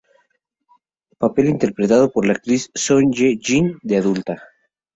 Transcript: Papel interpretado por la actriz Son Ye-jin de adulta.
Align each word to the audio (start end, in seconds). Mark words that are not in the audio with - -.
Papel 1.19 1.45
interpretado 1.47 2.11
por 2.11 2.25
la 2.25 2.33
actriz 2.33 2.71
Son 2.73 3.11
Ye-jin 3.11 3.77
de 3.83 3.97
adulta. 3.97 4.41